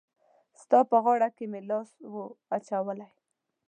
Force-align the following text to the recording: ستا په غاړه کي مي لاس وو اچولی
ستا 0.61 0.79
په 0.89 0.97
غاړه 1.03 1.29
کي 1.37 1.45
مي 1.51 1.61
لاس 1.69 1.89
وو 2.11 2.23
اچولی 2.55 3.07